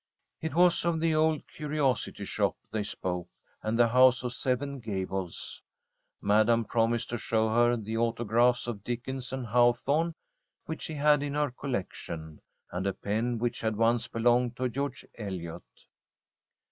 It 0.41 0.55
was 0.55 0.83
of 0.83 0.99
the 0.99 1.13
Old 1.13 1.47
Curiosity 1.47 2.25
Shop 2.25 2.55
they 2.71 2.81
spoke, 2.81 3.27
and 3.61 3.77
the 3.77 3.89
House 3.89 4.23
of 4.23 4.33
Seven 4.33 4.79
Gables. 4.79 5.61
Madam 6.19 6.65
promised 6.65 7.11
to 7.11 7.19
show 7.19 7.49
her 7.49 7.77
the 7.77 7.97
autographs 7.97 8.65
of 8.65 8.83
Dickens 8.83 9.31
and 9.31 9.45
Hawthorne, 9.45 10.15
which 10.65 10.81
she 10.81 10.95
had 10.95 11.21
in 11.21 11.35
her 11.35 11.51
collection, 11.51 12.41
and 12.71 12.87
a 12.87 12.93
pen 12.93 13.37
which 13.37 13.61
had 13.61 13.75
once 13.75 14.07
belonged 14.07 14.57
to 14.57 14.69
George 14.69 15.05
Eliot. 15.19 15.61